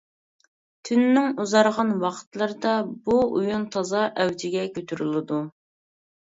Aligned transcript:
تۈننىڭ 0.87 1.27
ئۇزارغان 1.43 1.91
ۋاقىتلىرىدا 2.05 2.73
بۇ 3.11 3.21
ئويۇن 3.29 3.69
تازا 3.79 4.05
ئەۋجىگە 4.11 4.67
كۆتۈرۈلىدۇ. 4.75 5.43